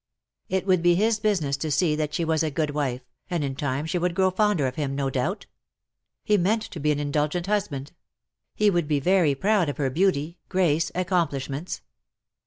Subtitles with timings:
[0.49, 3.55] It would be his business to see that she was a good wife, and in
[3.55, 5.45] time she would grow fonder of him, no doubt.
[6.23, 7.91] He meant to be an indulgent husband.
[8.55, 11.81] He would be very proud of her beauty, grace, accomplishments.